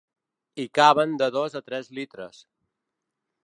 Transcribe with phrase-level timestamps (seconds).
[0.61, 2.43] Hi caben de dos a tres litres.